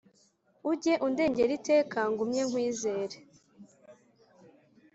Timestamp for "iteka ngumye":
1.59-2.41